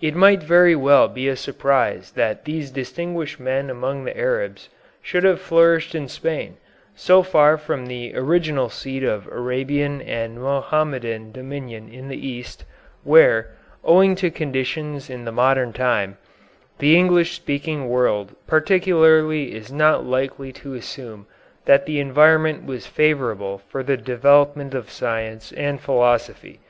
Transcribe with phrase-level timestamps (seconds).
[0.00, 4.70] It might very well be a surprise that these distinguished men among the Arabs
[5.02, 6.56] should have flourished in Spain,
[6.94, 12.64] so far from the original seat of Arabian and Mohammedan dominion in the East,
[13.04, 13.50] where,
[13.84, 16.16] owing to conditions in the modern time,
[16.78, 21.26] the English speaking world particularly is not likely to assume
[21.66, 26.60] that the environment was favorable for the development of science and philosophy.